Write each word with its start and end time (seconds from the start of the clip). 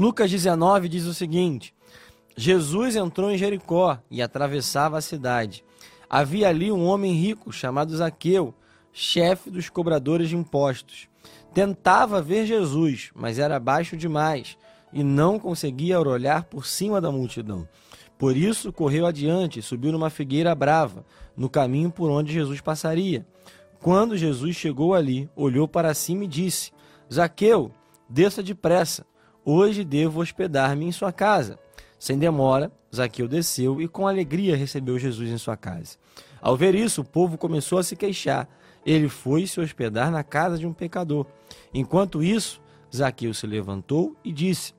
Lucas 0.00 0.30
19 0.30 0.88
diz 0.88 1.04
o 1.04 1.12
seguinte: 1.12 1.74
Jesus 2.34 2.96
entrou 2.96 3.30
em 3.30 3.36
Jericó 3.36 3.98
e 4.10 4.22
atravessava 4.22 4.96
a 4.96 5.02
cidade. 5.02 5.62
Havia 6.08 6.48
ali 6.48 6.72
um 6.72 6.86
homem 6.86 7.12
rico 7.12 7.52
chamado 7.52 7.94
Zaqueu, 7.94 8.54
chefe 8.94 9.50
dos 9.50 9.68
cobradores 9.68 10.30
de 10.30 10.36
impostos. 10.38 11.06
Tentava 11.52 12.22
ver 12.22 12.46
Jesus, 12.46 13.10
mas 13.14 13.38
era 13.38 13.60
baixo 13.60 13.94
demais 13.94 14.56
e 14.90 15.04
não 15.04 15.38
conseguia 15.38 16.00
olhar 16.00 16.44
por 16.44 16.64
cima 16.64 16.98
da 16.98 17.12
multidão. 17.12 17.68
Por 18.16 18.38
isso 18.38 18.72
correu 18.72 19.04
adiante 19.04 19.58
e 19.58 19.62
subiu 19.62 19.92
numa 19.92 20.08
figueira 20.08 20.54
brava, 20.54 21.04
no 21.36 21.50
caminho 21.50 21.90
por 21.90 22.10
onde 22.10 22.32
Jesus 22.32 22.62
passaria. 22.62 23.26
Quando 23.80 24.16
Jesus 24.16 24.56
chegou 24.56 24.94
ali, 24.94 25.28
olhou 25.36 25.68
para 25.68 25.92
cima 25.92 26.24
e 26.24 26.26
disse: 26.26 26.72
Zaqueu, 27.12 27.70
desça 28.08 28.42
depressa, 28.42 29.04
hoje 29.44 29.84
devo 29.84 30.20
hospedar-me 30.20 30.86
em 30.86 30.92
sua 30.92 31.12
casa. 31.12 31.58
Sem 31.98 32.18
demora, 32.18 32.72
Zaqueu 32.94 33.28
desceu 33.28 33.80
e 33.80 33.86
com 33.86 34.08
alegria 34.08 34.56
recebeu 34.56 34.98
Jesus 34.98 35.30
em 35.30 35.38
sua 35.38 35.56
casa. 35.56 35.96
Ao 36.40 36.56
ver 36.56 36.74
isso, 36.74 37.02
o 37.02 37.04
povo 37.04 37.36
começou 37.36 37.78
a 37.78 37.82
se 37.82 37.94
queixar. 37.94 38.48
Ele 38.84 39.08
foi 39.08 39.46
se 39.46 39.60
hospedar 39.60 40.10
na 40.10 40.24
casa 40.24 40.56
de 40.56 40.66
um 40.66 40.72
pecador. 40.72 41.26
Enquanto 41.72 42.22
isso, 42.22 42.60
Zaqueu 42.94 43.34
se 43.34 43.46
levantou 43.46 44.16
e 44.24 44.32
disse: 44.32 44.74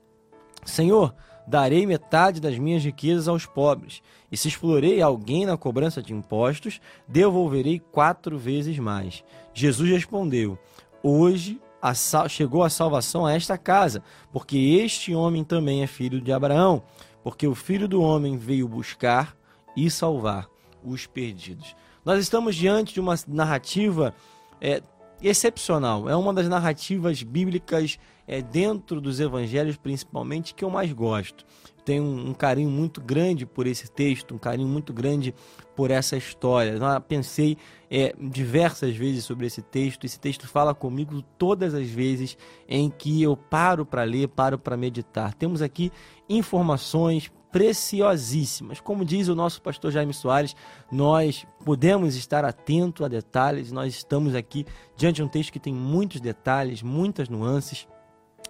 Senhor, 0.66 1.14
darei 1.48 1.86
metade 1.86 2.40
das 2.40 2.58
minhas 2.58 2.84
riquezas 2.84 3.28
aos 3.28 3.46
pobres, 3.46 4.02
e 4.32 4.38
se 4.38 4.48
explorei 4.48 5.02
alguém 5.02 5.46
na 5.46 5.58
cobrança 5.58 6.02
de 6.02 6.14
impostos, 6.14 6.82
devolverei 7.08 7.80
quatro 7.80 8.38
vezes 8.38 8.78
mais. 8.80 9.24
Jesus 9.54 9.90
respondeu: 9.90 10.58
Hoje 11.04 11.62
a 11.82 11.94
chegou 12.28 12.64
a 12.64 12.70
salvação 12.70 13.26
a 13.26 13.34
esta 13.34 13.58
casa, 13.58 14.04
porque 14.32 14.58
este 14.58 15.16
homem 15.16 15.44
também 15.44 15.82
é 15.82 15.88
filho 15.88 16.22
de 16.22 16.32
Abraão, 16.32 16.84
porque 17.24 17.48
o 17.48 17.56
filho 17.56 17.88
do 17.88 18.02
homem 18.02 18.38
veio 18.38 18.68
buscar 18.68 19.36
e 19.76 19.90
salvar 19.90 20.48
os 20.84 21.08
perdidos. 21.08 21.76
Nós 22.04 22.20
estamos 22.20 22.56
diante 22.56 22.94
de 22.94 23.00
uma 23.00 23.16
narrativa 23.28 24.14
é, 24.60 24.82
excepcional. 25.22 26.10
É 26.10 26.16
uma 26.16 26.34
das 26.34 26.48
narrativas 26.48 27.22
bíblicas 27.24 28.00
é, 28.28 28.42
dentro 28.42 29.02
dos 29.02 29.20
evangelhos, 29.20 29.78
principalmente, 29.78 30.54
que 30.54 30.64
eu 30.64 30.70
mais 30.70 30.92
gosto. 30.94 31.46
Tenho 31.84 32.04
um, 32.04 32.34
carinho 32.34 32.70
muito 32.70 33.02
grande 33.02 33.46
por 33.46 33.66
esse 33.66 33.92
texto, 33.92 34.36
um 34.36 34.38
carinho 34.38 34.68
muito 34.68 34.94
grande 34.94 35.34
por 35.76 35.90
essa 35.90 36.16
história. 36.16 36.72
Eu 36.72 37.02
pensei 37.02 37.58
é, 37.90 38.14
diversas 38.20 38.96
vezes 38.96 39.26
sobre 39.26 39.48
esse 39.48 39.62
texto. 39.62 40.06
Esse 40.06 40.20
texto 40.20 40.48
fala 40.48 40.76
comigo 40.76 41.22
todas 41.38 41.74
as 41.74 41.88
vezes 41.88 42.38
em 42.68 42.90
que 42.90 43.22
eu 43.22 43.36
paro 43.36 43.86
para 43.86 44.04
ler, 44.04 44.28
paro 44.28 44.60
para 44.60 44.78
meditar. 44.78 45.34
Temos 45.34 45.62
aqui 45.62 45.92
informações, 46.30 47.32
preciosíssimas. 47.52 48.80
Como 48.80 49.04
diz 49.04 49.28
o 49.28 49.36
nosso 49.36 49.62
pastor 49.62 49.92
Jaime 49.92 50.14
Soares, 50.14 50.56
nós 50.92 51.46
podemos 51.66 52.16
estar 52.16 52.46
atento 52.46 53.04
a 53.04 53.08
detalhes, 53.08 53.72
nós 53.72 53.94
estamos 53.94 54.34
aqui 54.34 54.66
diante 54.96 55.18
de 55.18 55.24
um 55.24 55.28
texto 55.28 55.52
que 55.52 55.60
tem 55.60 55.74
muitos 55.74 56.22
detalhes, 56.22 56.82
muitas 56.82 57.28
nuances. 57.28 57.88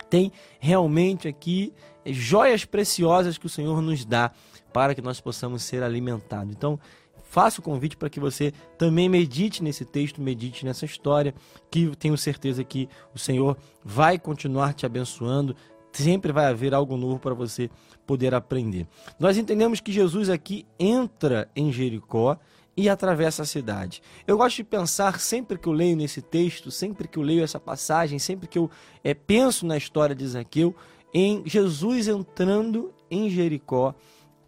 Tem 0.09 0.31
realmente 0.59 1.27
aqui 1.27 1.73
joias 2.05 2.65
preciosas 2.65 3.37
que 3.37 3.45
o 3.45 3.49
Senhor 3.49 3.81
nos 3.81 4.05
dá 4.05 4.31
para 4.73 4.93
que 4.95 5.01
nós 5.01 5.19
possamos 5.19 5.63
ser 5.63 5.83
alimentados. 5.83 6.53
Então, 6.53 6.79
faço 7.23 7.61
o 7.61 7.63
convite 7.63 7.95
para 7.95 8.09
que 8.09 8.19
você 8.19 8.53
também 8.77 9.07
medite 9.07 9.63
nesse 9.63 9.85
texto, 9.85 10.21
medite 10.21 10.65
nessa 10.65 10.85
história, 10.85 11.33
que 11.69 11.95
tenho 11.95 12.17
certeza 12.17 12.63
que 12.63 12.89
o 13.15 13.19
Senhor 13.19 13.57
vai 13.83 14.19
continuar 14.19 14.73
te 14.73 14.85
abençoando, 14.85 15.55
sempre 15.91 16.31
vai 16.31 16.45
haver 16.45 16.73
algo 16.73 16.97
novo 16.97 17.19
para 17.19 17.33
você 17.33 17.69
poder 18.05 18.33
aprender. 18.33 18.87
Nós 19.19 19.37
entendemos 19.37 19.79
que 19.79 19.91
Jesus 19.91 20.29
aqui 20.29 20.65
entra 20.79 21.49
em 21.55 21.71
Jericó 21.71 22.37
e 22.75 22.89
atravessa 22.89 23.43
a 23.43 23.45
cidade. 23.45 24.01
Eu 24.25 24.37
gosto 24.37 24.57
de 24.57 24.63
pensar 24.63 25.19
sempre 25.19 25.57
que 25.57 25.67
eu 25.67 25.73
leio 25.73 25.95
nesse 25.95 26.21
texto, 26.21 26.71
sempre 26.71 27.07
que 27.07 27.17
eu 27.17 27.23
leio 27.23 27.43
essa 27.43 27.59
passagem, 27.59 28.17
sempre 28.17 28.47
que 28.47 28.57
eu 28.57 28.69
é, 29.03 29.13
penso 29.13 29.65
na 29.65 29.77
história 29.77 30.15
de 30.15 30.25
Zaqueu, 30.25 30.75
em 31.13 31.43
Jesus 31.45 32.07
entrando 32.07 32.93
em 33.09 33.29
Jericó 33.29 33.93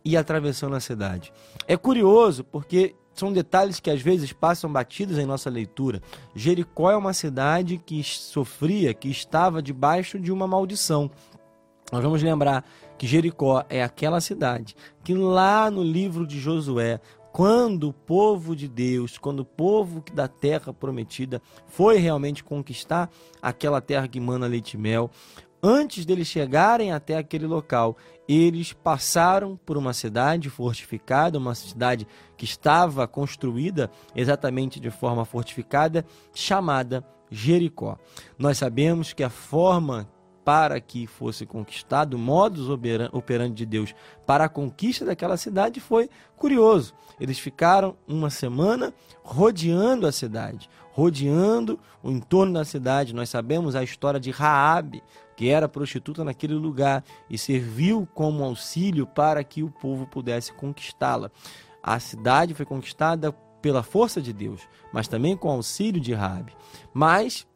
e 0.04 0.16
atravessando 0.16 0.76
a 0.76 0.80
cidade. 0.80 1.34
É 1.68 1.76
curioso 1.76 2.44
porque 2.44 2.96
são 3.14 3.32
detalhes 3.32 3.80
que 3.80 3.92
às 3.92 4.02
vezes 4.02 4.34
passam 4.34 4.72
batidos 4.72 5.18
em 5.18 5.26
nossa 5.26 5.50
leitura. 5.50 6.02
Jericó 6.36 6.90
é 6.92 6.98
uma 6.98 7.14
cidade 7.14 7.78
que 7.78 8.04
sofria, 8.04 8.94
que 8.94 9.10
estava 9.10 9.62
debaixo 9.62 10.20
de 10.20 10.32
uma 10.32 10.48
maldição. 10.48 11.12
Nós 11.94 12.02
vamos 12.02 12.24
lembrar 12.24 12.66
que 12.98 13.06
Jericó 13.06 13.64
é 13.70 13.84
aquela 13.84 14.20
cidade 14.20 14.76
que 15.04 15.14
lá 15.14 15.70
no 15.70 15.84
livro 15.84 16.26
de 16.26 16.40
Josué, 16.40 17.00
quando 17.32 17.90
o 17.90 17.94
povo 17.94 18.56
de 18.56 18.68
Deus, 18.68 19.20
quando 19.20 19.42
o 19.42 19.46
povo 19.46 20.04
da 20.12 20.28
terra 20.28 20.74
prometida 20.74 21.40
foi 21.68 21.98
realmente 21.98 22.44
conquistar 22.44 23.12
aquela 23.40 23.80
terra 23.80 24.08
que 24.08 24.20
mana 24.20 24.48
leite 24.48 24.74
e 24.74 24.78
mel, 24.80 25.12
antes 25.62 26.04
deles 26.04 26.28
chegarem 26.28 26.92
até 26.92 27.16
aquele 27.16 27.46
local, 27.46 27.96
eles 28.28 28.74
passaram 28.74 29.56
por 29.56 29.78
uma 29.78 29.94
cidade 29.94 30.50
fortificada, 30.50 31.38
uma 31.38 31.54
cidade 31.54 32.08
que 32.36 32.44
estava 32.44 33.08
construída 33.08 33.92
exatamente 34.16 34.80
de 34.80 34.90
forma 34.90 35.26
fortificada, 35.26 36.04
chamada 36.34 37.06
Jericó. 37.30 38.00
Nós 38.36 38.58
sabemos 38.58 39.14
que 39.14 39.24
a 39.24 39.30
forma 39.30 40.08
para 40.44 40.80
que 40.82 41.08
fosse 41.08 41.46
conquistado, 41.46 42.16
o 42.16 42.20
modus 42.20 42.68
operandi 43.12 43.54
de 43.54 43.66
Deus 43.66 43.96
para 44.26 44.46
a 44.46 44.50
conquista 44.50 45.06
daquela 45.06 45.38
cidade 45.38 45.80
foi 45.80 46.10
curioso. 46.36 46.94
Eles 47.20 47.40
ficaram 47.40 47.96
uma 48.08 48.30
semana 48.30 48.94
rodeando 49.24 50.06
a 50.06 50.12
cidade, 50.12 50.70
rodeando 50.92 51.80
o 52.02 52.12
entorno 52.12 52.54
da 52.54 52.66
cidade. 52.66 53.16
Nós 53.16 53.30
sabemos 53.30 53.76
a 53.76 53.84
história 53.84 54.20
de 54.20 54.32
Raabe, 54.32 55.02
que 55.36 55.50
era 55.50 55.70
prostituta 55.70 56.24
naquele 56.24 56.54
lugar 56.54 57.04
e 57.30 57.38
serviu 57.38 58.08
como 58.14 58.44
auxílio 58.44 59.08
para 59.08 59.44
que 59.44 59.64
o 59.64 59.70
povo 59.70 60.06
pudesse 60.06 60.52
conquistá-la. 60.54 61.32
A 61.82 62.00
cidade 62.00 62.54
foi 62.54 62.66
conquistada 62.66 63.32
pela 63.62 63.82
força 63.82 64.22
de 64.22 64.34
Deus, 64.34 64.62
mas 64.92 65.08
também 65.08 65.38
com 65.38 65.50
auxílio 65.50 66.02
de 66.02 66.14
Raabe. 66.14 66.54
Mas 66.94 67.48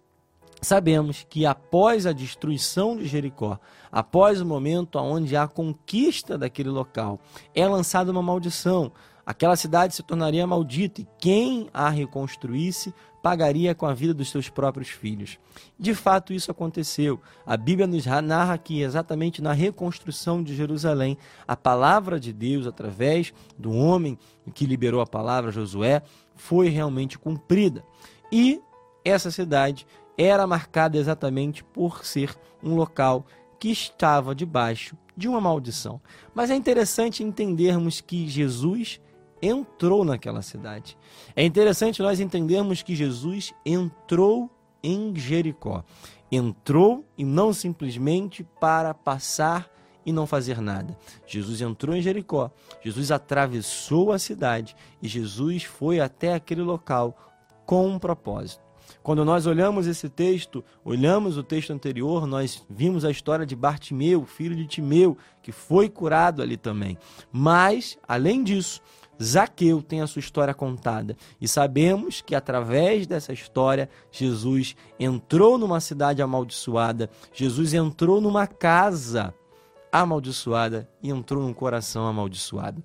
sabemos 0.62 1.26
que 1.30 1.46
após 1.46 2.06
a 2.06 2.12
destruição 2.12 2.98
de 2.98 3.08
Jericó, 3.08 3.60
após 3.92 4.42
o 4.42 4.46
momento 4.46 4.98
onde 5.00 5.36
há 5.36 5.44
a 5.44 5.48
conquista 5.48 6.38
daquele 6.38 6.70
local, 6.70 7.20
é 7.54 7.68
lançada 7.68 8.12
uma 8.12 8.24
maldição. 8.24 8.92
Aquela 9.26 9.58
cidade 9.58 9.94
se 9.94 10.04
tornaria 10.04 10.48
maldita 10.48 11.02
e 11.02 11.08
quem 11.20 11.70
a 11.74 11.90
reconstruísse 11.90 12.94
pagaria 13.22 13.76
com 13.76 13.86
a 13.86 13.94
vida 13.94 14.14
dos 14.14 14.30
seus 14.30 14.48
próprios 14.48 14.88
filhos. 14.88 15.38
De 15.78 15.94
fato, 15.94 16.32
isso 16.32 16.50
aconteceu. 16.50 17.20
A 17.46 17.58
Bíblia 17.58 17.86
nos 17.86 18.06
narra 18.06 18.58
que 18.58 18.82
exatamente 18.82 19.42
na 19.42 19.52
reconstrução 19.52 20.42
de 20.42 20.56
Jerusalém, 20.56 21.18
a 21.46 21.58
palavra 21.58 22.22
de 22.22 22.32
Deus, 22.32 22.66
através 22.66 23.34
do 23.58 23.74
homem 23.74 24.18
que 24.54 24.66
liberou 24.66 25.02
a 25.02 25.06
palavra, 25.06 25.52
Josué, 25.52 26.02
foi 26.36 26.70
realmente 26.70 27.20
cumprida. 27.20 27.84
E 28.32 28.62
essa 29.04 29.30
cidade 29.30 29.86
era 30.18 30.48
marcada 30.48 30.98
exatamente 30.98 31.64
por 31.64 32.04
ser 32.06 32.36
um 32.64 32.76
local 32.76 33.26
que 33.60 33.70
estava 33.70 34.34
debaixo 34.34 34.98
de 35.16 35.28
uma 35.28 35.42
maldição. 35.42 36.02
Mas 36.34 36.50
é 36.50 36.56
interessante 36.56 37.24
entendermos 37.24 38.02
que 38.02 38.28
Jesus 38.28 39.00
entrou 39.42 40.04
naquela 40.04 40.42
cidade. 40.42 40.98
É 41.36 41.44
interessante 41.44 42.02
nós 42.02 42.20
entendermos 42.20 42.82
que 42.82 42.96
Jesus 42.96 43.54
entrou 43.66 44.50
em 44.84 45.16
Jericó. 45.16 45.84
Entrou 46.32 47.06
e 47.18 47.24
não 47.24 47.54
simplesmente 47.54 48.44
para 48.60 48.94
passar 48.94 49.70
e 50.06 50.12
não 50.12 50.26
fazer 50.26 50.62
nada. 50.62 50.98
Jesus 51.26 51.62
entrou 51.62 51.96
em 51.96 52.02
Jericó, 52.02 52.50
Jesus 52.82 53.12
atravessou 53.12 54.12
a 54.14 54.20
cidade 54.20 54.76
e 55.02 55.08
Jesus 55.08 55.64
foi 55.64 56.00
até 56.00 56.34
aquele 56.34 56.62
local 56.62 57.18
com 57.66 57.88
um 57.88 58.00
propósito. 58.00 58.67
Quando 59.08 59.24
nós 59.24 59.46
olhamos 59.46 59.88
esse 59.88 60.10
texto, 60.10 60.62
olhamos 60.84 61.38
o 61.38 61.42
texto 61.42 61.72
anterior, 61.72 62.28
nós 62.28 62.66
vimos 62.70 63.06
a 63.06 63.10
história 63.10 63.46
de 63.46 63.56
Bartimeu, 63.56 64.26
filho 64.26 64.54
de 64.54 64.68
Timeu, 64.68 65.18
que 65.42 65.50
foi 65.50 65.88
curado 65.88 66.42
ali 66.42 66.58
também. 66.58 66.98
Mas, 67.32 67.98
além 68.06 68.44
disso, 68.44 68.82
Zaqueu 69.24 69.82
tem 69.82 70.02
a 70.02 70.08
sua 70.08 70.20
história 70.20 70.54
contada 70.54 71.16
e 71.40 71.48
sabemos 71.48 72.20
que 72.20 72.36
através 72.36 73.08
dessa 73.08 73.32
história 73.32 73.90
Jesus 74.12 74.76
entrou 75.00 75.58
numa 75.58 75.80
cidade 75.80 76.22
amaldiçoada, 76.22 77.10
Jesus 77.32 77.74
entrou 77.74 78.20
numa 78.20 78.46
casa 78.46 79.34
amaldiçoada 79.90 80.86
e 81.02 81.10
entrou 81.10 81.42
num 81.42 81.54
coração 81.54 82.06
amaldiçoado. 82.06 82.84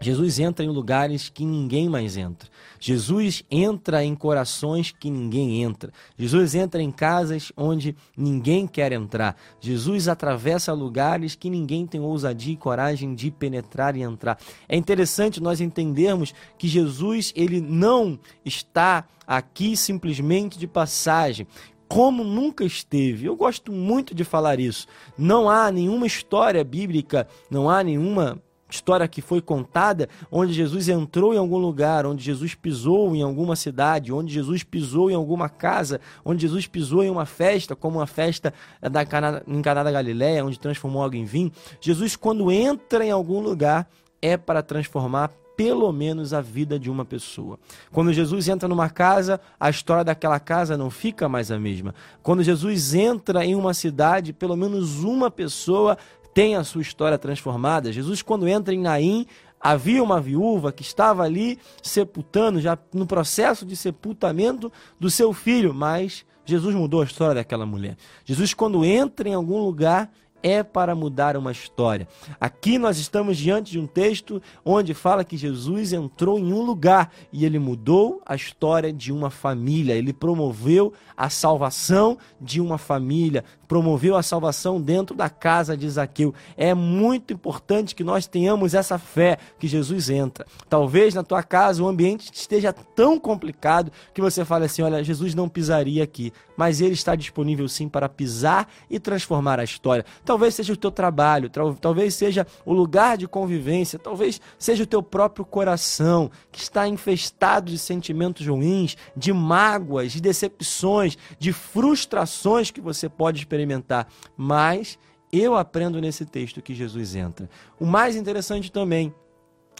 Jesus 0.00 0.38
entra 0.38 0.64
em 0.64 0.68
lugares 0.68 1.28
que 1.28 1.44
ninguém 1.44 1.88
mais 1.88 2.16
entra. 2.16 2.48
Jesus 2.78 3.42
entra 3.50 4.04
em 4.04 4.14
corações 4.14 4.92
que 4.92 5.10
ninguém 5.10 5.62
entra. 5.62 5.92
Jesus 6.16 6.54
entra 6.54 6.80
em 6.80 6.90
casas 6.90 7.52
onde 7.56 7.96
ninguém 8.16 8.66
quer 8.66 8.92
entrar. 8.92 9.36
Jesus 9.60 10.06
atravessa 10.06 10.72
lugares 10.72 11.34
que 11.34 11.50
ninguém 11.50 11.86
tem 11.86 12.00
ousadia 12.00 12.52
e 12.52 12.56
coragem 12.56 13.14
de 13.14 13.30
penetrar 13.30 13.96
e 13.96 14.02
entrar. 14.02 14.38
É 14.68 14.76
interessante 14.76 15.42
nós 15.42 15.60
entendermos 15.60 16.32
que 16.56 16.68
Jesus 16.68 17.32
ele 17.34 17.60
não 17.60 18.18
está 18.44 19.04
aqui 19.26 19.76
simplesmente 19.76 20.58
de 20.58 20.66
passagem 20.66 21.46
como 21.88 22.22
nunca 22.22 22.64
esteve. 22.64 23.26
Eu 23.26 23.34
gosto 23.34 23.72
muito 23.72 24.14
de 24.14 24.22
falar 24.22 24.60
isso. 24.60 24.86
Não 25.16 25.48
há 25.48 25.72
nenhuma 25.72 26.06
história 26.06 26.62
bíblica, 26.62 27.26
não 27.50 27.68
há 27.68 27.82
nenhuma 27.82 28.40
história 28.68 29.08
que 29.08 29.22
foi 29.22 29.40
contada, 29.40 30.08
onde 30.30 30.52
Jesus 30.52 30.88
entrou 30.88 31.34
em 31.34 31.38
algum 31.38 31.58
lugar, 31.58 32.06
onde 32.06 32.22
Jesus 32.22 32.54
pisou 32.54 33.14
em 33.14 33.22
alguma 33.22 33.56
cidade, 33.56 34.12
onde 34.12 34.32
Jesus 34.32 34.62
pisou 34.62 35.10
em 35.10 35.14
alguma 35.14 35.48
casa, 35.48 36.00
onde 36.24 36.42
Jesus 36.42 36.66
pisou 36.66 37.02
em 37.02 37.10
uma 37.10 37.26
festa, 37.26 37.74
como 37.74 37.98
uma 37.98 38.06
festa 38.06 38.52
da 38.80 39.04
Cana, 39.04 39.42
em 39.46 39.62
Caná 39.62 39.82
da 39.82 39.90
Galiléia, 39.90 40.44
onde 40.44 40.58
transformou 40.58 41.02
algo 41.02 41.16
em 41.16 41.24
vinho. 41.24 41.52
Jesus, 41.80 42.16
quando 42.16 42.50
entra 42.52 43.04
em 43.04 43.10
algum 43.10 43.40
lugar, 43.40 43.88
é 44.20 44.36
para 44.36 44.62
transformar 44.62 45.32
pelo 45.58 45.90
menos 45.92 46.32
a 46.32 46.40
vida 46.40 46.78
de 46.78 46.88
uma 46.88 47.04
pessoa. 47.04 47.58
Quando 47.90 48.12
Jesus 48.12 48.48
entra 48.48 48.68
numa 48.68 48.88
casa, 48.88 49.40
a 49.58 49.68
história 49.68 50.04
daquela 50.04 50.38
casa 50.38 50.76
não 50.76 50.88
fica 50.88 51.28
mais 51.28 51.50
a 51.50 51.58
mesma. 51.58 51.92
Quando 52.22 52.44
Jesus 52.44 52.94
entra 52.94 53.44
em 53.44 53.56
uma 53.56 53.74
cidade, 53.74 54.32
pelo 54.32 54.56
menos 54.56 55.02
uma 55.02 55.32
pessoa 55.32 55.98
tem 56.34 56.56
a 56.56 56.64
sua 56.64 56.82
história 56.82 57.18
transformada. 57.18 57.92
Jesus, 57.92 58.22
quando 58.22 58.48
entra 58.48 58.74
em 58.74 58.80
Naim, 58.80 59.26
havia 59.60 60.02
uma 60.02 60.20
viúva 60.20 60.72
que 60.72 60.82
estava 60.82 61.22
ali 61.22 61.58
sepultando, 61.82 62.60
já 62.60 62.78
no 62.92 63.06
processo 63.06 63.66
de 63.66 63.76
sepultamento 63.76 64.72
do 64.98 65.10
seu 65.10 65.32
filho, 65.32 65.74
mas 65.74 66.24
Jesus 66.44 66.74
mudou 66.74 67.02
a 67.02 67.04
história 67.04 67.34
daquela 67.36 67.66
mulher. 67.66 67.96
Jesus, 68.24 68.54
quando 68.54 68.84
entra 68.84 69.28
em 69.28 69.34
algum 69.34 69.58
lugar, 69.58 70.10
é 70.42 70.62
para 70.62 70.94
mudar 70.94 71.36
uma 71.36 71.52
história. 71.52 72.06
Aqui 72.40 72.78
nós 72.78 72.98
estamos 72.98 73.36
diante 73.36 73.72
de 73.72 73.78
um 73.78 73.86
texto 73.86 74.40
onde 74.64 74.94
fala 74.94 75.24
que 75.24 75.36
Jesus 75.36 75.92
entrou 75.92 76.38
em 76.38 76.52
um 76.52 76.62
lugar 76.62 77.12
e 77.32 77.44
ele 77.44 77.58
mudou 77.58 78.22
a 78.24 78.34
história 78.34 78.92
de 78.92 79.12
uma 79.12 79.30
família, 79.30 79.94
ele 79.94 80.12
promoveu 80.12 80.92
a 81.16 81.28
salvação 81.28 82.16
de 82.40 82.60
uma 82.60 82.78
família, 82.78 83.44
promoveu 83.66 84.16
a 84.16 84.22
salvação 84.22 84.80
dentro 84.80 85.14
da 85.14 85.28
casa 85.28 85.76
de 85.76 85.88
Zaqueu. 85.88 86.32
É 86.56 86.72
muito 86.74 87.32
importante 87.32 87.94
que 87.94 88.02
nós 88.04 88.26
tenhamos 88.26 88.72
essa 88.72 88.98
fé 88.98 89.38
que 89.58 89.68
Jesus 89.68 90.08
entra. 90.08 90.46
Talvez 90.68 91.14
na 91.14 91.22
tua 91.22 91.42
casa 91.42 91.82
o 91.82 91.88
ambiente 91.88 92.30
esteja 92.32 92.72
tão 92.72 93.18
complicado 93.18 93.92
que 94.14 94.20
você 94.20 94.44
fale 94.44 94.64
assim: 94.64 94.82
olha, 94.82 95.04
Jesus 95.04 95.34
não 95.34 95.48
pisaria 95.48 96.02
aqui, 96.02 96.32
mas 96.56 96.80
ele 96.80 96.94
está 96.94 97.14
disponível 97.14 97.68
sim 97.68 97.88
para 97.88 98.08
pisar 98.08 98.68
e 98.88 98.98
transformar 98.98 99.60
a 99.60 99.64
história. 99.64 100.04
Talvez 100.28 100.54
seja 100.54 100.74
o 100.74 100.76
teu 100.76 100.90
trabalho, 100.90 101.50
talvez 101.80 102.14
seja 102.14 102.46
o 102.66 102.74
lugar 102.74 103.16
de 103.16 103.26
convivência, 103.26 103.98
talvez 103.98 104.38
seja 104.58 104.84
o 104.84 104.86
teu 104.86 105.02
próprio 105.02 105.42
coração 105.42 106.30
que 106.52 106.60
está 106.60 106.86
infestado 106.86 107.70
de 107.70 107.78
sentimentos 107.78 108.46
ruins, 108.46 108.94
de 109.16 109.32
mágoas, 109.32 110.12
de 110.12 110.20
decepções, 110.20 111.16
de 111.38 111.50
frustrações 111.50 112.70
que 112.70 112.78
você 112.78 113.08
pode 113.08 113.38
experimentar. 113.38 114.06
Mas 114.36 114.98
eu 115.32 115.56
aprendo 115.56 115.98
nesse 115.98 116.26
texto 116.26 116.60
que 116.60 116.74
Jesus 116.74 117.14
entra. 117.14 117.48
O 117.80 117.86
mais 117.86 118.14
interessante 118.14 118.70
também 118.70 119.14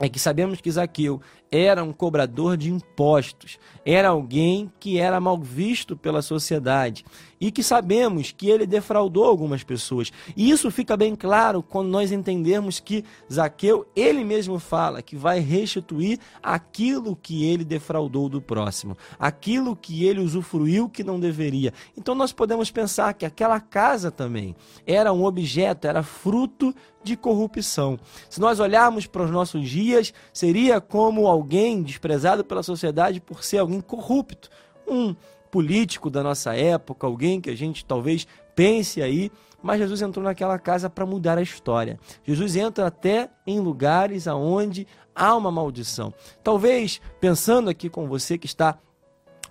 é 0.01 0.09
que 0.09 0.19
sabemos 0.19 0.61
que 0.61 0.71
Zaqueu 0.71 1.21
era 1.51 1.83
um 1.83 1.93
cobrador 1.93 2.57
de 2.57 2.71
impostos, 2.71 3.59
era 3.85 4.09
alguém 4.09 4.73
que 4.79 4.99
era 4.99 5.21
mal 5.21 5.37
visto 5.39 5.97
pela 5.97 6.23
sociedade 6.23 7.05
e 7.41 7.51
que 7.51 7.63
sabemos 7.63 8.33
que 8.33 8.49
ele 8.49 8.67
defraudou 8.67 9.25
algumas 9.25 9.63
pessoas. 9.63 10.13
E 10.37 10.51
isso 10.51 10.71
fica 10.71 10.97
bem 10.97 11.15
claro 11.15 11.63
quando 11.63 11.89
nós 11.89 12.13
entendermos 12.13 12.81
que 12.81 13.05
Zaqueu, 13.33 13.87
ele 13.95 14.25
mesmo 14.25 14.59
fala 14.59 15.03
que 15.03 15.17
vai 15.17 15.41
restituir 15.41 16.19
aquilo 16.43 17.17
que 17.17 17.45
ele 17.45 17.65
defraudou 17.65 18.29
do 18.29 18.41
próximo, 18.41 18.97
aquilo 19.19 19.77
que 19.77 20.05
ele 20.05 20.21
usufruiu 20.21 20.89
que 20.89 21.05
não 21.05 21.21
deveria. 21.21 21.73
Então 21.97 22.15
nós 22.15 22.33
podemos 22.33 22.71
pensar 22.71 23.15
que 23.15 23.27
aquela 23.27 23.61
casa 23.61 24.11
também 24.11 24.55
era 24.87 25.13
um 25.13 25.25
objeto, 25.25 25.87
era 25.87 26.03
fruto 26.03 26.75
de 27.03 27.17
corrupção. 27.17 27.99
Se 28.29 28.41
nós 28.41 28.61
olharmos 28.61 29.07
para 29.07 29.23
os 29.23 29.31
nossos 29.31 29.69
dias, 29.69 30.13
seria 30.33 30.81
como 30.81 31.27
alguém 31.27 31.83
desprezado 31.83 32.45
pela 32.45 32.63
sociedade 32.63 33.21
por 33.21 33.45
ser 33.45 33.59
alguém 33.59 33.81
corrupto, 33.81 34.51
um 34.87 35.15
político 35.51 36.11
da 36.11 36.23
nossa 36.23 36.55
época, 36.55 37.07
alguém 37.07 37.41
que 37.41 37.51
a 37.51 37.57
gente 37.57 37.85
talvez 37.85 38.27
pense 38.55 39.03
aí, 39.03 39.31
mas 39.63 39.79
Jesus 39.79 40.03
entrou 40.03 40.25
naquela 40.25 40.59
casa 40.59 40.89
para 40.89 41.07
mudar 41.07 41.39
a 41.39 41.43
história. 41.43 41.99
Jesus 42.25 42.57
entra 42.57 42.87
até 42.87 43.31
em 43.47 43.61
lugares 43.61 44.29
aonde 44.29 44.87
há 45.15 45.35
uma 45.35 45.51
maldição. 45.51 46.13
Talvez 46.43 47.01
pensando 47.21 47.69
aqui 47.69 47.89
com 47.89 48.07
você 48.07 48.39
que 48.39 48.47
está 48.47 48.79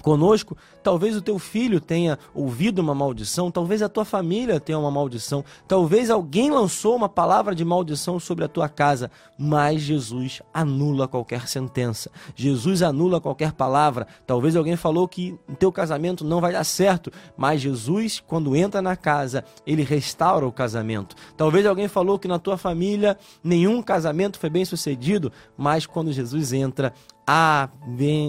conosco, 0.02 0.56
talvez 0.84 1.16
o 1.16 1.22
teu 1.22 1.38
filho 1.40 1.80
tenha 1.80 2.18
ouvido 2.34 2.80
uma 2.80 2.96
maldição, 2.96 3.52
talvez 3.52 3.82
a 3.82 3.90
tua 3.90 4.06
família 4.06 4.60
tenha 4.60 4.80
uma 4.80 4.92
maldição, 4.92 5.44
talvez 5.68 6.10
alguém 6.10 6.50
lançou 6.52 6.96
uma 6.96 7.10
palavra 7.10 7.54
de 7.54 7.66
maldição 7.66 8.20
sobre 8.20 8.46
a 8.46 8.48
tua 8.48 8.70
casa, 8.70 9.12
mas 9.38 9.82
Jesus 9.82 10.42
anula 10.54 11.08
qualquer 11.08 11.48
sentença. 11.48 12.10
Jesus 12.36 12.82
anula 12.82 13.22
qualquer 13.22 13.52
palavra. 13.54 14.08
Talvez 14.26 14.56
alguém 14.56 14.76
falou 14.76 15.08
que 15.08 15.38
o 15.48 15.56
teu 15.56 15.72
casamento 15.72 16.24
não 16.24 16.42
vai 16.42 16.54
dar 16.54 16.64
certo, 16.64 17.12
mas 17.36 17.62
Jesus, 17.62 18.24
quando 18.26 18.56
entra 18.56 18.82
na 18.82 18.96
casa, 18.96 19.44
ele 19.66 19.84
restaura 19.84 20.48
o 20.48 20.52
casamento. 20.52 21.16
Talvez 21.36 21.66
alguém 21.66 21.88
falou 21.88 22.18
que 22.18 22.28
na 22.28 22.40
tua 22.40 22.58
família 22.58 23.18
nenhum 23.44 23.82
casamento 23.82 24.40
foi 24.40 24.50
bem 24.50 24.66
sucedido, 24.66 25.32
mas 25.58 25.86
quando 25.86 26.12
Jesus 26.12 26.54
entra, 26.54 26.94
há 27.28 27.70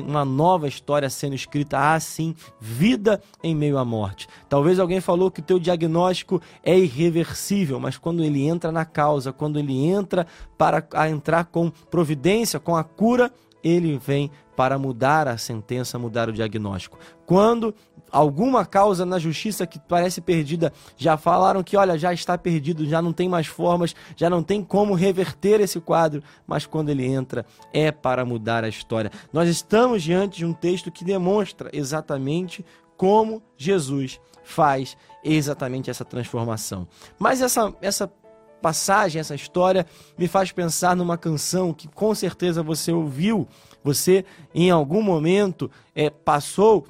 uma 0.05 0.25
nova 0.25 0.67
história 0.67 1.09
sendo 1.09 1.37
escrita, 1.37 1.79
há 1.79 2.00
sim 2.00 2.35
vida 2.61 3.23
em 3.43 3.55
meio 3.55 3.79
à 3.79 3.85
morte. 3.85 4.27
Talvez 4.49 4.81
alguém 4.81 5.00
falou 5.00 5.31
que 5.31 5.39
o 5.39 5.45
teu 5.45 5.61
diagnóstico 5.61 6.43
é 6.65 6.77
irreversível, 6.77 7.78
mas 7.78 7.97
quando 7.97 8.25
ele 8.25 8.45
entra 8.45 8.73
na 8.73 8.85
causa, 8.85 9.33
quando 9.33 9.59
ele 9.59 9.87
entra 9.87 10.26
para 10.57 10.85
entrar 11.09 11.45
com 11.45 11.71
providência, 11.71 12.59
com 12.59 12.76
a 12.76 12.83
cura, 12.83 13.33
ele 13.62 13.99
vem 13.99 14.31
para 14.59 14.77
mudar 14.77 15.29
a 15.29 15.38
sentença, 15.38 16.00
mudar 16.00 16.29
o 16.29 16.33
diagnóstico. 16.33 16.99
Quando 17.25 17.73
alguma 18.11 18.67
causa 18.67 19.07
na 19.07 19.17
justiça 19.17 19.65
que 19.69 19.79
parece 19.79 20.21
perdida, 20.21 20.73
já 20.97 21.17
falaram 21.17 21.62
que, 21.62 21.77
olha, 21.77 21.97
já 21.97 22.12
está 22.12 22.37
perdido, 22.37 22.85
já 22.85 23.00
não 23.00 23.12
tem 23.12 23.29
mais 23.29 23.47
formas, 23.47 23.95
já 24.17 24.29
não 24.29 24.43
tem 24.43 24.65
como 24.65 24.95
reverter 24.95 25.61
esse 25.61 25.79
quadro, 25.79 26.25
mas 26.45 26.67
quando 26.67 26.88
ele 26.88 27.07
entra, 27.07 27.47
é 27.73 27.93
para 27.93 28.25
mudar 28.25 28.65
a 28.65 28.69
história. 28.69 29.12
Nós 29.33 29.49
estamos 29.49 30.03
diante 30.03 30.38
de 30.38 30.45
um 30.45 30.53
texto 30.53 30.91
que 30.91 31.05
demonstra 31.05 31.71
exatamente 31.73 32.67
como 32.97 33.41
Jesus 33.57 34.19
faz 34.43 34.97
exatamente 35.23 35.88
essa 35.88 36.05
transformação. 36.05 36.88
Mas 37.17 37.41
essa, 37.41 37.73
essa 37.81 38.12
passagem, 38.61 39.21
essa 39.21 39.35
história, 39.35 39.87
me 40.17 40.29
faz 40.29 40.53
pensar 40.53 40.97
numa 40.97 41.17
canção 41.17 41.73
que 41.73 41.88
com 41.88 42.15
certeza 42.15 42.62
você 42.62 42.93
ouviu, 42.93 43.47
você 43.83 44.25
em 44.55 44.71
algum 44.71 45.03
momento 45.03 45.71
é, 45.95 46.11
passou 46.11 46.87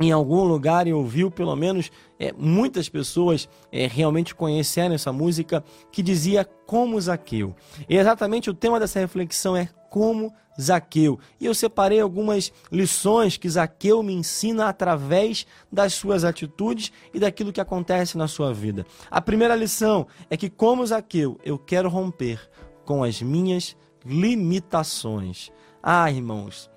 em 0.00 0.10
algum 0.10 0.44
lugar 0.44 0.86
e 0.86 0.92
ouviu, 0.92 1.30
pelo 1.30 1.54
menos 1.54 1.90
é, 2.18 2.32
muitas 2.32 2.88
pessoas 2.88 3.48
é, 3.70 3.86
realmente 3.86 4.34
conheceram 4.34 4.94
essa 4.94 5.12
música, 5.12 5.62
que 5.90 6.02
dizia 6.02 6.44
Como 6.66 7.00
Zaqueu. 7.00 7.54
E 7.88 7.96
exatamente 7.96 8.50
o 8.50 8.54
tema 8.54 8.80
dessa 8.80 8.98
reflexão 8.98 9.56
é 9.56 9.68
Como 9.90 10.32
Zaqueu. 10.60 11.18
E 11.40 11.46
eu 11.46 11.54
separei 11.54 12.00
algumas 12.00 12.52
lições 12.70 13.36
que 13.36 13.48
Zaqueu 13.48 14.02
me 14.02 14.12
ensina 14.12 14.68
através 14.68 15.46
das 15.70 15.94
suas 15.94 16.24
atitudes 16.24 16.92
e 17.12 17.18
daquilo 17.18 17.52
que 17.52 17.60
acontece 17.60 18.18
na 18.18 18.28
sua 18.28 18.52
vida. 18.52 18.86
A 19.10 19.20
primeira 19.20 19.56
lição 19.56 20.06
é 20.28 20.36
que, 20.36 20.50
como 20.50 20.86
Zaqueu, 20.86 21.38
eu 21.44 21.58
quero 21.58 21.88
romper 21.88 22.40
com 22.84 23.02
as 23.02 23.22
minhas 23.22 23.76
limitações. 24.04 25.50
Ah, 25.82 26.10
irmãos, 26.10 26.70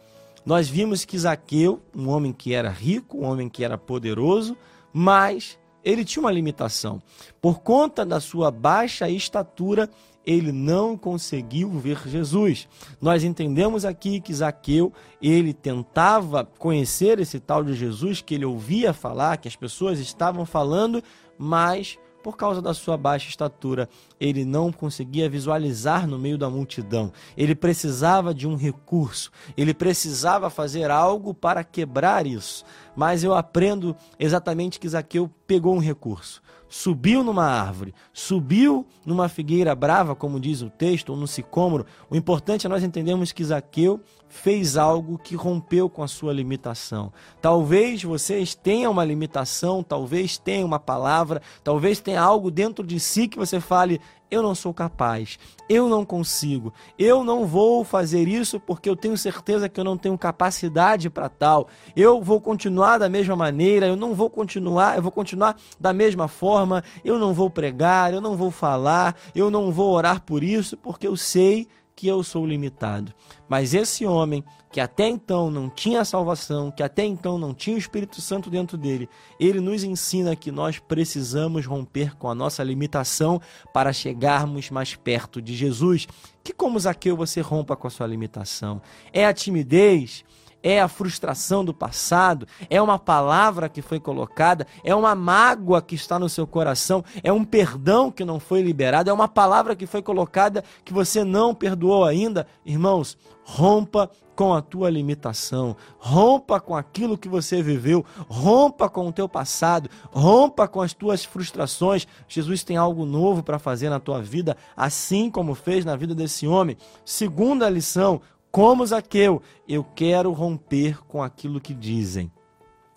nós 0.45 0.69
vimos 0.69 1.03
que 1.05 1.17
Zaqueu, 1.17 1.81
um 1.95 2.09
homem 2.09 2.31
que 2.31 2.53
era 2.53 2.69
rico, 2.69 3.17
um 3.17 3.25
homem 3.25 3.49
que 3.49 3.63
era 3.63 3.77
poderoso, 3.77 4.55
mas 4.93 5.57
ele 5.83 6.05
tinha 6.05 6.21
uma 6.21 6.31
limitação. 6.31 7.01
Por 7.41 7.59
conta 7.61 8.05
da 8.05 8.19
sua 8.19 8.49
baixa 8.49 9.09
estatura, 9.09 9.89
ele 10.25 10.51
não 10.51 10.97
conseguiu 10.97 11.69
ver 11.71 11.99
Jesus. 12.07 12.67
Nós 12.99 13.23
entendemos 13.23 13.85
aqui 13.85 14.19
que 14.19 14.33
Zaqueu, 14.33 14.91
ele 15.21 15.53
tentava 15.53 16.43
conhecer 16.43 17.19
esse 17.19 17.39
tal 17.39 17.63
de 17.63 17.73
Jesus 17.73 18.21
que 18.21 18.33
ele 18.33 18.45
ouvia 18.45 18.93
falar, 18.93 19.37
que 19.37 19.47
as 19.47 19.55
pessoas 19.55 19.99
estavam 19.99 20.45
falando, 20.45 21.03
mas 21.37 21.99
por 22.23 22.35
causa 22.35 22.59
da 22.59 22.73
sua 22.73 22.97
baixa 22.97 23.29
estatura, 23.29 23.87
ele 24.19 24.43
não 24.43 24.71
conseguia 24.71 25.29
visualizar 25.29 26.07
no 26.07 26.17
meio 26.17 26.39
da 26.39 26.49
multidão. 26.49 27.13
Ele 27.37 27.53
precisava 27.53 28.33
de 28.33 28.47
um 28.47 28.55
recurso, 28.55 29.29
ele 29.55 29.75
precisava 29.75 30.49
fazer 30.49 30.89
algo 30.89 31.35
para 31.35 31.63
quebrar 31.63 32.25
isso. 32.25 32.65
Mas 32.95 33.23
eu 33.23 33.35
aprendo 33.35 33.95
exatamente 34.17 34.79
que 34.79 34.89
Zaqueu 34.89 35.29
pegou 35.45 35.75
um 35.75 35.79
recurso 35.79 36.41
subiu 36.75 37.23
numa 37.23 37.45
árvore, 37.45 37.95
subiu 38.11 38.85
numa 39.05 39.29
figueira 39.29 39.73
brava, 39.73 40.13
como 40.13 40.41
diz 40.41 40.61
o 40.61 40.69
texto, 40.69 41.11
ou 41.11 41.15
no 41.15 41.25
sicômoro. 41.25 41.85
O 42.09 42.17
importante 42.17 42.65
é 42.65 42.69
nós 42.69 42.83
entendermos 42.83 43.31
que 43.31 43.45
Zaqueu 43.45 44.01
fez 44.27 44.75
algo 44.75 45.17
que 45.17 45.37
rompeu 45.37 45.89
com 45.89 46.03
a 46.03 46.07
sua 46.07 46.33
limitação. 46.33 47.13
Talvez 47.41 48.03
vocês 48.03 48.53
tenham 48.53 48.91
uma 48.91 49.05
limitação, 49.05 49.81
talvez 49.81 50.37
tenha 50.37 50.65
uma 50.65 50.77
palavra, 50.77 51.41
talvez 51.63 52.01
tenha 52.01 52.21
algo 52.21 52.51
dentro 52.51 52.85
de 52.85 52.99
si 52.99 53.29
que 53.29 53.37
você 53.37 53.61
fale: 53.61 54.01
eu 54.29 54.41
não 54.41 54.55
sou 54.55 54.73
capaz, 54.73 55.37
eu 55.69 55.87
não 55.87 56.03
consigo, 56.03 56.73
eu 56.97 57.23
não 57.23 57.45
vou 57.45 57.83
fazer 57.83 58.27
isso 58.27 58.59
porque 58.59 58.89
eu 58.89 58.95
tenho 58.95 59.17
certeza 59.17 59.69
que 59.69 59.79
eu 59.79 59.83
não 59.83 59.97
tenho 59.97 60.17
capacidade 60.17 61.09
para 61.09 61.29
tal. 61.29 61.67
Eu 61.95 62.21
vou 62.21 62.41
continuar 62.41 62.97
da 62.97 63.09
mesma 63.09 63.35
maneira, 63.35 63.87
eu 63.87 63.95
não 63.95 64.13
vou 64.13 64.29
continuar, 64.29 64.95
eu 64.95 65.01
vou 65.01 65.11
continuar 65.11 65.55
da 65.79 65.93
mesma 65.93 66.27
forma, 66.27 66.83
eu 67.03 67.17
não 67.19 67.33
vou 67.33 67.49
pregar, 67.49 68.13
eu 68.13 68.21
não 68.21 68.35
vou 68.35 68.51
falar, 68.51 69.15
eu 69.33 69.49
não 69.49 69.71
vou 69.71 69.91
orar 69.91 70.21
por 70.21 70.43
isso 70.43 70.75
porque 70.77 71.07
eu 71.07 71.15
sei 71.15 71.67
que 71.95 72.07
eu 72.07 72.21
sou 72.23 72.45
limitado. 72.45 73.13
Mas 73.47 73.73
esse 73.73 74.05
homem, 74.05 74.43
que 74.71 74.81
até 74.81 75.07
então 75.07 75.49
não 75.49 75.69
tinha 75.69 76.03
salvação, 76.03 76.69
que 76.69 76.83
até 76.83 77.05
então 77.05 77.37
não 77.37 77.53
tinha 77.53 77.75
o 77.75 77.79
Espírito 77.79 78.19
Santo 78.19 78.49
dentro 78.49 78.77
dele, 78.77 79.07
ele 79.39 79.61
nos 79.61 79.83
ensina 79.83 80.35
que 80.35 80.51
nós 80.51 80.77
precisamos 80.77 81.65
romper 81.65 82.17
com 82.17 82.29
a 82.29 82.35
nossa 82.35 82.63
limitação 82.63 83.41
para 83.73 83.93
chegarmos 83.93 84.69
mais 84.69 84.95
perto 84.95 85.41
de 85.41 85.55
Jesus. 85.55 86.07
Que 86.43 86.53
como 86.53 86.79
Zaqueu 86.79 87.15
você 87.15 87.39
rompa 87.39 87.75
com 87.75 87.87
a 87.87 87.91
sua 87.91 88.07
limitação? 88.07 88.81
É 89.13 89.25
a 89.25 89.33
timidez? 89.33 90.25
É 90.65 90.81
a 90.81 90.87
frustração 90.87 91.63
do 91.63 91.75
passado, 91.75 92.47
é 92.71 92.81
uma 92.81 92.97
palavra 92.97 93.69
que 93.69 93.83
foi 93.83 93.99
colocada, 93.99 94.65
é 94.83 94.95
uma 94.95 95.13
mágoa 95.13 95.79
que 95.79 95.93
está 95.93 96.17
no 96.17 96.27
seu 96.27 96.47
coração, 96.47 97.05
é 97.23 97.31
um 97.31 97.45
perdão 97.45 98.09
que 98.09 98.25
não 98.25 98.39
foi 98.39 98.63
liberado, 98.63 99.11
é 99.11 99.13
uma 99.13 99.27
palavra 99.27 99.75
que 99.75 99.85
foi 99.85 100.01
colocada 100.01 100.63
que 100.83 100.91
você 100.91 101.23
não 101.23 101.53
perdoou 101.53 102.03
ainda. 102.03 102.47
Irmãos, 102.65 103.15
rompa 103.43 104.09
com 104.35 104.53
a 104.53 104.61
tua 104.61 104.89
limitação, 104.89 105.77
rompa 105.97 106.59
com 106.59 106.75
aquilo 106.75 107.17
que 107.17 107.29
você 107.29 107.61
viveu, 107.61 108.03
rompa 108.27 108.89
com 108.89 109.07
o 109.07 109.13
teu 109.13 109.29
passado, 109.29 109.89
rompa 110.11 110.67
com 110.67 110.81
as 110.81 110.93
tuas 110.93 111.23
frustrações. 111.23 112.07
Jesus 112.27 112.63
tem 112.63 112.75
algo 112.75 113.05
novo 113.05 113.43
para 113.43 113.59
fazer 113.59 113.89
na 113.89 113.99
tua 113.99 114.21
vida, 114.21 114.57
assim 114.75 115.29
como 115.29 115.55
fez 115.55 115.85
na 115.85 115.95
vida 115.95 116.13
desse 116.13 116.45
homem. 116.47 116.75
Segunda 117.05 117.69
lição, 117.69 118.19
como 118.55 118.85
Zaqueu, 118.85 119.41
eu 119.67 119.83
quero 119.83 120.31
romper 120.31 121.05
com 121.09 121.21
aquilo 121.21 121.59
que 121.59 121.73
dizem. 121.73 122.31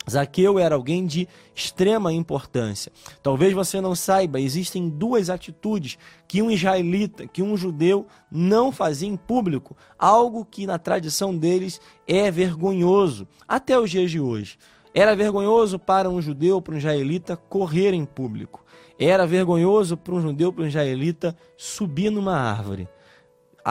Zaqueu 0.08 0.56
era 0.56 0.76
alguém 0.76 1.04
de 1.04 1.26
extrema 1.52 2.12
importância. 2.12 2.92
Talvez 3.24 3.52
você 3.52 3.80
não 3.80 3.92
saiba, 3.92 4.40
existem 4.40 4.88
duas 4.88 5.28
atitudes 5.28 5.98
que 6.28 6.40
um 6.40 6.48
israelita, 6.48 7.26
que 7.26 7.42
um 7.42 7.56
judeu 7.56 8.06
não 8.30 8.70
fazia 8.70 9.08
em 9.08 9.16
público, 9.16 9.76
algo 9.98 10.44
que 10.44 10.64
na 10.64 10.78
tradição 10.78 11.36
deles 11.36 11.80
é 12.06 12.30
vergonhoso, 12.30 13.26
até 13.48 13.76
os 13.76 13.90
dias 13.90 14.12
de 14.12 14.20
hoje. 14.20 14.58
Era 14.94 15.16
vergonhoso 15.16 15.76
para 15.76 16.08
um 16.08 16.22
judeu, 16.22 16.62
para 16.62 16.76
um 16.76 16.78
israelita, 16.78 17.36
correr 17.36 17.92
em 17.94 18.04
público. 18.04 18.64
Era 18.96 19.26
vergonhoso 19.26 19.96
para 19.96 20.14
um 20.14 20.20
judeu, 20.20 20.52
para 20.52 20.62
um 20.62 20.68
israelita, 20.68 21.36
subir 21.56 22.10
numa 22.10 22.36
árvore 22.36 22.88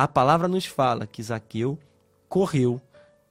a 0.03 0.07
palavra 0.07 0.47
nos 0.47 0.63
fala 0.63 1.07
que 1.07 1.23
Zaqueu 1.23 1.75
correu 2.29 2.79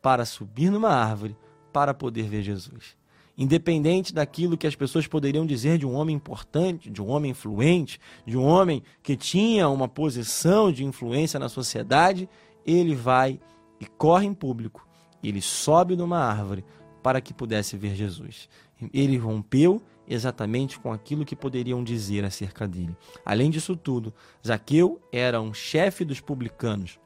para 0.02 0.24
subir 0.24 0.68
numa 0.68 0.88
árvore 0.88 1.36
para 1.72 1.94
poder 1.94 2.24
ver 2.24 2.42
Jesus. 2.42 2.96
Independente 3.38 4.12
daquilo 4.12 4.56
que 4.56 4.66
as 4.66 4.74
pessoas 4.74 5.06
poderiam 5.06 5.46
dizer 5.46 5.78
de 5.78 5.86
um 5.86 5.94
homem 5.94 6.16
importante, 6.16 6.90
de 6.90 7.00
um 7.00 7.08
homem 7.08 7.30
influente, 7.30 8.00
de 8.26 8.36
um 8.36 8.42
homem 8.44 8.82
que 9.00 9.16
tinha 9.16 9.68
uma 9.68 9.86
posição 9.86 10.72
de 10.72 10.84
influência 10.84 11.38
na 11.38 11.48
sociedade, 11.48 12.28
ele 12.66 12.96
vai 12.96 13.38
e 13.78 13.86
corre 13.86 14.26
em 14.26 14.34
público. 14.34 14.84
Ele 15.22 15.40
sobe 15.40 15.94
numa 15.94 16.18
árvore 16.18 16.64
para 17.00 17.20
que 17.20 17.32
pudesse 17.32 17.76
ver 17.76 17.94
Jesus. 17.94 18.48
Ele 18.92 19.16
rompeu 19.16 19.80
exatamente 20.08 20.78
com 20.78 20.92
aquilo 20.92 21.24
que 21.24 21.36
poderiam 21.36 21.82
dizer 21.82 22.24
acerca 22.24 22.66
dele. 22.66 22.96
Além 23.24 23.50
disso 23.50 23.76
tudo, 23.76 24.12
Zaqueu 24.46 25.00
era 25.12 25.40
um 25.40 25.52
chefe 25.52 26.04
dos 26.04 26.20
publicanos. 26.20 26.98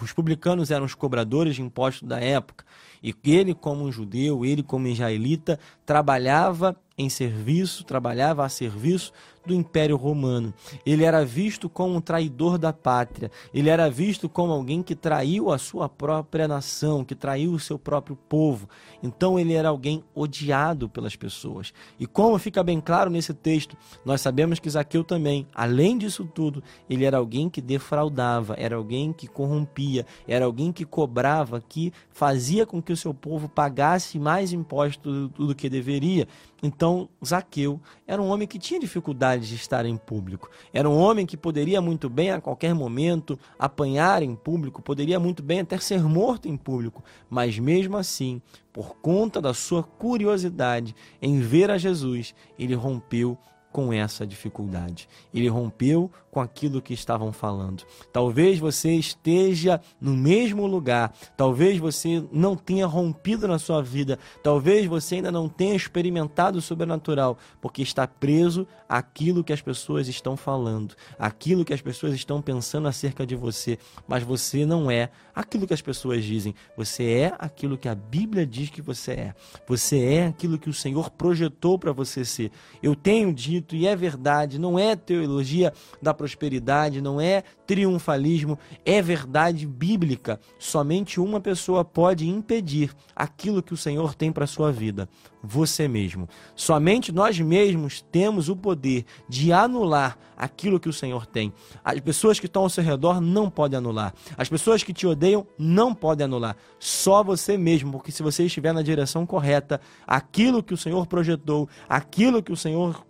Os 0.00 0.12
publicanos 0.12 0.70
eram 0.70 0.84
os 0.84 0.94
cobradores 0.94 1.56
de 1.56 1.62
impostos 1.62 2.06
da 2.06 2.20
época. 2.20 2.64
E 3.02 3.14
ele, 3.24 3.54
como 3.54 3.84
um 3.84 3.92
judeu, 3.92 4.44
ele, 4.44 4.62
como 4.62 4.86
israelita, 4.86 5.58
trabalhava 5.84 6.76
em 6.96 7.08
serviço, 7.08 7.84
trabalhava 7.84 8.44
a 8.44 8.48
serviço 8.48 9.12
do 9.46 9.54
Império 9.54 9.96
Romano. 9.96 10.52
Ele 10.84 11.04
era 11.04 11.24
visto 11.24 11.68
como 11.68 11.96
um 11.96 12.00
traidor 12.00 12.58
da 12.58 12.72
pátria. 12.72 13.30
Ele 13.52 13.68
era 13.68 13.90
visto 13.90 14.28
como 14.28 14.52
alguém 14.52 14.82
que 14.82 14.94
traiu 14.94 15.52
a 15.52 15.58
sua 15.58 15.88
própria 15.88 16.48
nação, 16.48 17.04
que 17.04 17.14
traiu 17.14 17.52
o 17.52 17.60
seu 17.60 17.78
próprio 17.78 18.16
povo. 18.16 18.68
Então 19.02 19.38
ele 19.38 19.52
era 19.52 19.68
alguém 19.68 20.02
odiado 20.14 20.88
pelas 20.88 21.16
pessoas. 21.16 21.72
E 21.98 22.06
como 22.06 22.38
fica 22.38 22.62
bem 22.62 22.80
claro 22.80 23.10
nesse 23.10 23.34
texto, 23.34 23.76
nós 24.04 24.20
sabemos 24.20 24.58
que 24.58 24.70
Zaqueu 24.70 25.04
também, 25.04 25.46
além 25.54 25.98
disso 25.98 26.24
tudo, 26.24 26.62
ele 26.88 27.04
era 27.04 27.18
alguém 27.18 27.50
que 27.50 27.60
defraudava, 27.60 28.54
era 28.58 28.76
alguém 28.76 29.12
que 29.12 29.26
corrompia, 29.26 30.06
era 30.26 30.44
alguém 30.44 30.72
que 30.72 30.84
cobrava, 30.84 31.60
que 31.60 31.92
fazia 32.10 32.64
com 32.66 32.82
que 32.82 32.92
o 32.92 32.96
seu 32.96 33.12
povo 33.12 33.48
pagasse 33.48 34.18
mais 34.18 34.52
impostos 34.52 35.28
do, 35.30 35.54
que 35.54 35.68
deveria. 35.68 36.26
Então, 36.62 37.08
Zaqueu 37.24 37.80
era 38.06 38.22
um 38.22 38.30
homem 38.30 38.48
que 38.48 38.58
tinha 38.58 38.80
dificuldade 38.80 39.33
de 39.38 39.54
estar 39.54 39.86
em 39.86 39.96
público. 39.96 40.50
Era 40.72 40.88
um 40.88 40.96
homem 40.96 41.26
que 41.26 41.36
poderia 41.36 41.80
muito 41.80 42.08
bem, 42.08 42.30
a 42.30 42.40
qualquer 42.40 42.74
momento, 42.74 43.38
apanhar 43.58 44.22
em 44.22 44.34
público, 44.34 44.82
poderia 44.82 45.18
muito 45.18 45.42
bem 45.42 45.60
até 45.60 45.78
ser 45.78 46.02
morto 46.02 46.48
em 46.48 46.56
público. 46.56 47.02
Mas 47.28 47.58
mesmo 47.58 47.96
assim, 47.96 48.40
por 48.72 48.96
conta 48.96 49.40
da 49.40 49.54
sua 49.54 49.82
curiosidade 49.82 50.94
em 51.20 51.40
ver 51.40 51.70
a 51.70 51.78
Jesus, 51.78 52.34
ele 52.58 52.74
rompeu 52.74 53.38
com 53.74 53.92
essa 53.92 54.24
dificuldade. 54.24 55.08
Ele 55.34 55.48
rompeu 55.48 56.08
com 56.30 56.40
aquilo 56.40 56.80
que 56.80 56.94
estavam 56.94 57.32
falando. 57.32 57.84
Talvez 58.12 58.58
você 58.60 58.92
esteja 58.92 59.80
no 60.00 60.16
mesmo 60.16 60.64
lugar, 60.64 61.12
talvez 61.36 61.78
você 61.78 62.24
não 62.30 62.54
tenha 62.54 62.86
rompido 62.86 63.48
na 63.48 63.58
sua 63.58 63.82
vida, 63.82 64.16
talvez 64.44 64.86
você 64.86 65.16
ainda 65.16 65.32
não 65.32 65.48
tenha 65.48 65.74
experimentado 65.74 66.58
o 66.58 66.62
sobrenatural, 66.62 67.36
porque 67.60 67.82
está 67.82 68.06
preso 68.06 68.64
àquilo 68.88 69.42
que 69.42 69.52
as 69.52 69.60
pessoas 69.60 70.06
estão 70.06 70.36
falando, 70.36 70.94
aquilo 71.18 71.64
que 71.64 71.74
as 71.74 71.80
pessoas 71.80 72.14
estão 72.14 72.40
pensando 72.40 72.86
acerca 72.86 73.26
de 73.26 73.34
você, 73.34 73.76
mas 74.06 74.22
você 74.22 74.64
não 74.64 74.88
é 74.88 75.10
aquilo 75.34 75.66
que 75.66 75.74
as 75.74 75.82
pessoas 75.82 76.24
dizem, 76.24 76.54
você 76.76 77.04
é 77.04 77.34
aquilo 77.38 77.78
que 77.78 77.88
a 77.88 77.94
Bíblia 77.94 78.46
diz 78.46 78.70
que 78.70 78.82
você 78.82 79.12
é. 79.12 79.34
Você 79.66 79.98
é 80.04 80.26
aquilo 80.26 80.58
que 80.58 80.70
o 80.70 80.74
Senhor 80.74 81.10
projetou 81.10 81.78
para 81.78 81.92
você 81.92 82.24
ser. 82.24 82.52
Eu 82.82 82.94
tenho 82.94 83.32
dito 83.32 83.63
e 83.72 83.86
é 83.86 83.94
verdade, 83.94 84.58
não 84.58 84.78
é 84.78 84.96
teologia 84.96 85.72
da 86.00 86.12
prosperidade, 86.12 87.00
não 87.00 87.20
é 87.20 87.42
triunfalismo, 87.66 88.58
é 88.84 89.00
verdade 89.00 89.66
bíblica. 89.66 90.40
Somente 90.58 91.20
uma 91.20 91.40
pessoa 91.40 91.84
pode 91.84 92.28
impedir 92.28 92.90
aquilo 93.14 93.62
que 93.62 93.74
o 93.74 93.76
Senhor 93.76 94.14
tem 94.14 94.32
para 94.32 94.44
a 94.44 94.48
sua 94.48 94.72
vida: 94.72 95.08
você 95.42 95.86
mesmo. 95.86 96.28
Somente 96.54 97.12
nós 97.12 97.38
mesmos 97.38 98.00
temos 98.00 98.48
o 98.48 98.56
poder 98.56 99.04
de 99.28 99.52
anular 99.52 100.18
aquilo 100.36 100.80
que 100.80 100.88
o 100.88 100.92
Senhor 100.92 101.26
tem. 101.26 101.52
As 101.84 102.00
pessoas 102.00 102.40
que 102.40 102.46
estão 102.46 102.62
ao 102.62 102.70
seu 102.70 102.82
redor 102.82 103.20
não 103.20 103.50
podem 103.50 103.78
anular. 103.78 104.14
As 104.36 104.48
pessoas 104.48 104.82
que 104.82 104.92
te 104.92 105.06
odeiam 105.06 105.46
não 105.58 105.94
podem 105.94 106.24
anular. 106.24 106.56
Só 106.78 107.22
você 107.22 107.56
mesmo, 107.56 107.92
porque 107.92 108.12
se 108.12 108.22
você 108.22 108.44
estiver 108.44 108.72
na 108.72 108.82
direção 108.82 109.26
correta, 109.26 109.80
aquilo 110.06 110.62
que 110.62 110.74
o 110.74 110.78
Senhor 110.78 111.06
projetou, 111.06 111.68
aquilo 111.88 112.42
que 112.42 112.52
o 112.52 112.56
Senhor 112.56 113.04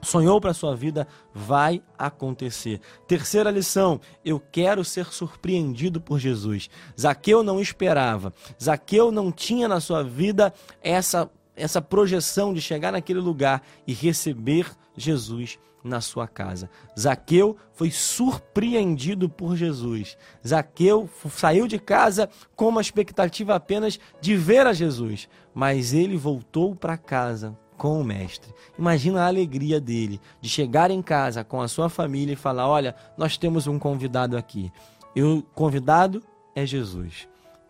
sonhou 0.00 0.40
para 0.40 0.50
a 0.50 0.54
sua 0.54 0.74
vida 0.74 1.06
vai 1.34 1.82
acontecer. 1.96 2.80
Terceira 3.06 3.50
lição, 3.50 4.00
eu 4.24 4.40
quero 4.40 4.84
ser 4.84 5.06
surpreendido 5.06 6.00
por 6.00 6.18
Jesus. 6.18 6.68
Zaqueu 6.98 7.42
não 7.42 7.60
esperava. 7.60 8.32
Zaqueu 8.62 9.10
não 9.10 9.32
tinha 9.32 9.68
na 9.68 9.80
sua 9.80 10.02
vida 10.02 10.52
essa 10.82 11.30
essa 11.56 11.82
projeção 11.82 12.54
de 12.54 12.60
chegar 12.60 12.92
naquele 12.92 13.18
lugar 13.18 13.62
e 13.84 13.92
receber 13.92 14.70
Jesus 14.96 15.58
na 15.82 16.00
sua 16.00 16.28
casa. 16.28 16.70
Zaqueu 16.98 17.56
foi 17.72 17.90
surpreendido 17.90 19.28
por 19.28 19.56
Jesus. 19.56 20.16
Zaqueu 20.46 21.10
saiu 21.30 21.66
de 21.66 21.78
casa 21.78 22.28
com 22.54 22.68
uma 22.68 22.80
expectativa 22.80 23.56
apenas 23.56 23.98
de 24.20 24.36
ver 24.36 24.68
a 24.68 24.72
Jesus, 24.72 25.28
mas 25.52 25.92
ele 25.92 26.16
voltou 26.16 26.76
para 26.76 26.96
casa 26.96 27.58
com 27.78 27.98
o 27.98 28.04
mestre. 28.04 28.52
Imagina 28.76 29.22
a 29.22 29.26
alegria 29.28 29.80
dele 29.80 30.20
de 30.40 30.48
chegar 30.50 30.90
em 30.90 31.00
casa 31.00 31.44
com 31.44 31.62
a 31.62 31.68
sua 31.68 31.88
família 31.88 32.34
e 32.34 32.36
falar: 32.36 32.68
Olha, 32.68 32.94
nós 33.16 33.38
temos 33.38 33.66
um 33.66 33.78
convidado 33.78 34.36
aqui. 34.36 34.70
E 35.16 35.22
o 35.22 35.42
convidado 35.54 36.22
é 36.54 36.66
Jesus. 36.66 37.28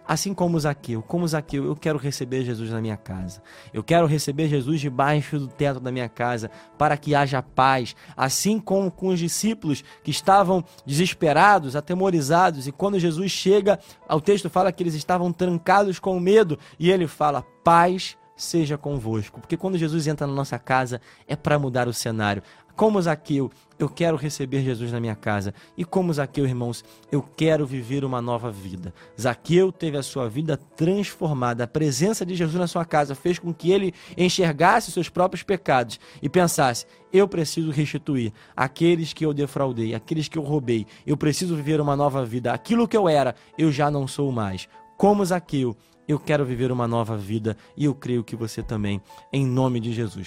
Assim 0.08 0.32
como 0.32 0.58
Zaqueu, 0.58 1.02
como 1.02 1.28
Zaqueu, 1.28 1.66
eu 1.66 1.76
quero 1.76 1.98
receber 1.98 2.42
Jesus 2.42 2.70
na 2.70 2.80
minha 2.80 2.96
casa. 2.96 3.42
Eu 3.74 3.84
quero 3.84 4.06
receber 4.06 4.48
Jesus 4.48 4.80
debaixo 4.80 5.38
do 5.38 5.48
teto 5.48 5.78
da 5.78 5.92
minha 5.92 6.08
casa, 6.08 6.50
para 6.78 6.96
que 6.96 7.14
haja 7.14 7.42
paz. 7.42 7.94
Assim 8.16 8.58
como 8.58 8.90
com 8.90 9.08
os 9.08 9.18
discípulos 9.18 9.84
que 10.02 10.10
estavam 10.10 10.64
desesperados, 10.86 11.76
atemorizados, 11.76 12.66
e 12.66 12.72
quando 12.72 12.98
Jesus 12.98 13.30
chega, 13.30 13.78
o 14.08 14.18
texto 14.18 14.48
fala 14.48 14.72
que 14.72 14.82
eles 14.82 14.94
estavam 14.94 15.30
trancados 15.30 15.98
com 15.98 16.18
medo, 16.18 16.58
e 16.78 16.90
ele 16.90 17.06
fala: 17.06 17.44
paz 17.62 18.16
seja 18.38 18.78
convosco. 18.78 19.40
Porque 19.40 19.56
quando 19.56 19.76
Jesus 19.76 20.06
entra 20.06 20.26
na 20.26 20.32
nossa 20.32 20.58
casa, 20.58 21.00
é 21.26 21.36
para 21.36 21.58
mudar 21.58 21.88
o 21.88 21.92
cenário. 21.92 22.42
Como 22.78 23.02
Zaqueu, 23.02 23.50
eu 23.76 23.88
quero 23.88 24.16
receber 24.16 24.62
Jesus 24.62 24.92
na 24.92 25.00
minha 25.00 25.16
casa. 25.16 25.52
E 25.76 25.84
como 25.84 26.12
Zaqueu, 26.12 26.46
irmãos, 26.46 26.84
eu 27.10 27.20
quero 27.20 27.66
viver 27.66 28.04
uma 28.04 28.22
nova 28.22 28.52
vida. 28.52 28.94
Zaqueu 29.20 29.72
teve 29.72 29.96
a 29.96 30.02
sua 30.02 30.28
vida 30.28 30.56
transformada. 30.56 31.64
A 31.64 31.66
presença 31.66 32.24
de 32.24 32.36
Jesus 32.36 32.56
na 32.56 32.68
sua 32.68 32.84
casa 32.84 33.16
fez 33.16 33.36
com 33.36 33.52
que 33.52 33.72
ele 33.72 33.92
enxergasse 34.16 34.92
seus 34.92 35.08
próprios 35.08 35.42
pecados 35.42 35.98
e 36.22 36.28
pensasse: 36.28 36.86
eu 37.12 37.26
preciso 37.26 37.72
restituir 37.72 38.32
aqueles 38.56 39.12
que 39.12 39.26
eu 39.26 39.34
defraudei, 39.34 39.92
aqueles 39.92 40.28
que 40.28 40.38
eu 40.38 40.42
roubei. 40.42 40.86
Eu 41.04 41.16
preciso 41.16 41.56
viver 41.56 41.80
uma 41.80 41.96
nova 41.96 42.24
vida. 42.24 42.52
Aquilo 42.52 42.86
que 42.86 42.96
eu 42.96 43.08
era, 43.08 43.34
eu 43.58 43.72
já 43.72 43.90
não 43.90 44.06
sou 44.06 44.30
mais. 44.30 44.68
Como 44.96 45.24
Zaqueu, 45.24 45.76
eu 46.08 46.18
quero 46.18 46.44
viver 46.44 46.72
uma 46.72 46.88
nova 46.88 47.16
vida 47.16 47.56
e 47.76 47.84
eu 47.84 47.94
creio 47.94 48.24
que 48.24 48.34
você 48.34 48.62
também, 48.62 49.00
em 49.30 49.46
nome 49.46 49.78
de 49.78 49.92
Jesus. 49.92 50.16